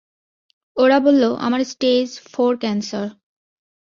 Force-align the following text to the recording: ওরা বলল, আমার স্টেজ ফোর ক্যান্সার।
ওরা 0.77 0.97
বলল, 0.99 1.23
আমার 1.37 1.61
স্টেজ 1.65 2.09
ফোর 2.31 2.51
ক্যান্সার। 2.57 3.07